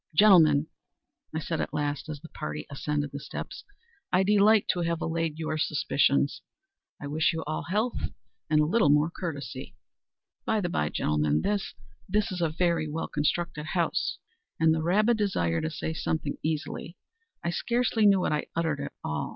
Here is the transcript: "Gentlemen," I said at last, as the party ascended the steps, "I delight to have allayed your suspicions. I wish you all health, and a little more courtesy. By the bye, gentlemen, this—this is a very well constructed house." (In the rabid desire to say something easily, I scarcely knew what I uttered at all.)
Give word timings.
"Gentlemen," 0.15 0.65
I 1.31 1.37
said 1.37 1.61
at 1.61 1.75
last, 1.75 2.09
as 2.09 2.21
the 2.21 2.29
party 2.29 2.65
ascended 2.71 3.11
the 3.11 3.19
steps, 3.19 3.63
"I 4.11 4.23
delight 4.23 4.65
to 4.69 4.79
have 4.79 4.99
allayed 4.99 5.37
your 5.37 5.59
suspicions. 5.59 6.41
I 6.99 7.05
wish 7.05 7.33
you 7.33 7.43
all 7.45 7.65
health, 7.69 8.09
and 8.49 8.59
a 8.59 8.65
little 8.65 8.89
more 8.89 9.11
courtesy. 9.11 9.75
By 10.43 10.59
the 10.59 10.69
bye, 10.69 10.89
gentlemen, 10.89 11.43
this—this 11.43 12.31
is 12.31 12.41
a 12.41 12.49
very 12.49 12.89
well 12.89 13.09
constructed 13.09 13.67
house." 13.75 14.17
(In 14.59 14.71
the 14.71 14.81
rabid 14.81 15.17
desire 15.19 15.61
to 15.61 15.69
say 15.69 15.93
something 15.93 16.35
easily, 16.41 16.97
I 17.43 17.51
scarcely 17.51 18.07
knew 18.07 18.21
what 18.21 18.33
I 18.33 18.47
uttered 18.55 18.79
at 18.81 18.93
all.) 19.03 19.29